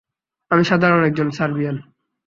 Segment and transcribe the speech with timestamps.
[0.51, 1.77] আমি সাধারণ একজন সার্বিয়ান!